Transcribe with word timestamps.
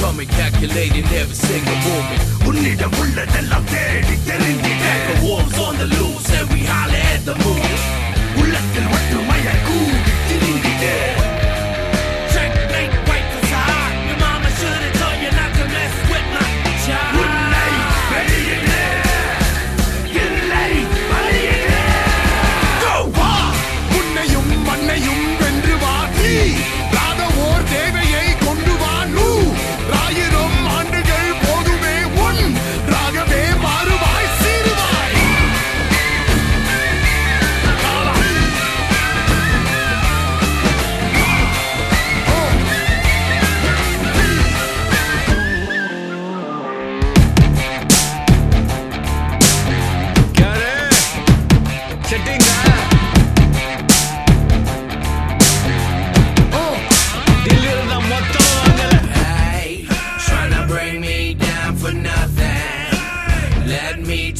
tummy 0.00 0.26
calculating 0.26 1.06
every 1.20 1.38
single 1.48 1.78
moment. 1.88 2.22
Unnidam 2.48 2.92
உள்ளதெல்லாம் 3.00 3.68
தேடி 3.74 4.16
The 5.08 5.16
wolves 5.26 5.58
on 5.66 5.74
the 5.80 5.88
loose 5.94 6.30
and 6.38 6.48
we 6.52 6.62
holler. 6.72 6.97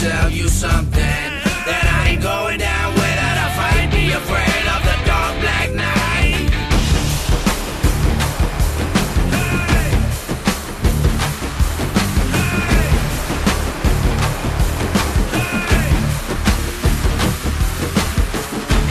tell 0.00 0.30
you 0.30 0.48
something 0.48 1.28
that 1.66 1.84
I 1.98 2.10
ain't 2.10 2.22
going 2.22 2.58
down 2.58 2.92
without 2.94 3.36
a 3.46 3.48
fight. 3.56 3.88
Be 3.90 4.12
afraid 4.12 4.64
of 4.74 4.80
the 4.88 4.96
dark 5.08 5.34
black 5.42 5.68
night. 5.74 6.46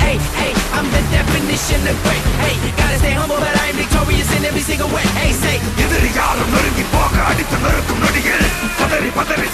Hey, 0.04 0.18
hey, 0.40 0.52
I'm 0.76 0.88
the 0.92 1.04
definition 1.14 1.82
of 1.88 1.96
great. 2.04 2.24
Hey, 2.44 2.56
gotta 2.76 2.98
stay 3.00 3.14
humble, 3.14 3.38
but 3.38 3.54
I'm 3.64 3.76
victorious 3.76 4.30
in 4.36 4.46
every 4.46 4.62
single 4.62 4.90
way. 4.90 5.06
Hey, 5.20 5.32
say, 5.32 5.58
எதிரி 5.84 6.10
யாரும் 6.20 6.52
நெருங்கி 6.56 6.86
போக 6.96 7.14
அடித்து 7.30 7.58
நெருக்கும் 7.66 8.02
நொடியில் 8.06 8.48
பதறி 8.80 9.10
பதறி 9.20 9.48